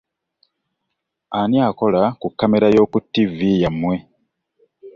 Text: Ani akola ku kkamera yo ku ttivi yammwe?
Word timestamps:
Ani 1.37 1.57
akola 1.69 2.01
ku 2.19 2.27
kkamera 2.31 2.67
yo 2.75 2.83
ku 2.91 2.97
ttivi 3.05 3.49
yammwe? 3.63 3.95